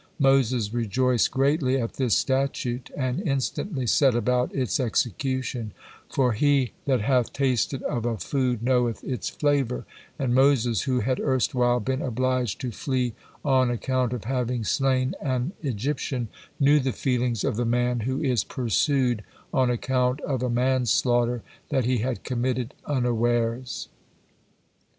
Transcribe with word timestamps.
'"Moses 0.19 0.73
rejoiced 0.73 1.29
greatly 1.29 1.79
at 1.79 1.93
this 1.93 2.17
statute, 2.17 2.89
and 2.97 3.21
instantly 3.21 3.85
set 3.85 4.15
about 4.15 4.51
its 4.51 4.79
execution, 4.79 5.73
for 6.09 6.31
"he 6.31 6.71
that 6.85 7.01
hath 7.01 7.31
tasted 7.31 7.83
of 7.83 8.07
a 8.07 8.17
food 8.17 8.63
knoweth 8.63 9.03
its 9.03 9.29
flavor," 9.29 9.85
and 10.17 10.33
Moses 10.33 10.81
who 10.81 11.01
had 11.01 11.19
erstwhile 11.19 11.79
been 11.79 12.01
obliged 12.01 12.59
to 12.61 12.71
flee 12.71 13.13
on 13.45 13.69
account 13.69 14.11
of 14.11 14.23
having 14.23 14.63
slain 14.63 15.13
an 15.21 15.51
Egyptian, 15.61 16.29
knew 16.59 16.79
the 16.79 16.93
feelings 16.93 17.43
of 17.43 17.55
the 17.55 17.63
man 17.63 17.99
who 17.99 18.19
is 18.23 18.43
pursued 18.43 19.23
on 19.53 19.69
account 19.69 20.19
of 20.21 20.41
a 20.41 20.49
manslaughter 20.49 21.43
that 21.69 21.85
he 21.85 21.99
had 21.99 22.23
committed 22.23 22.73
unawares. 22.87 23.87